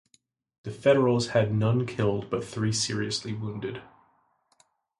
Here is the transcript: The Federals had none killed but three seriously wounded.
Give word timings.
The 0.63 0.71
Federals 0.71 1.27
had 1.27 1.53
none 1.53 1.85
killed 1.85 2.31
but 2.31 2.43
three 2.43 2.71
seriously 2.73 3.33
wounded. 3.33 3.83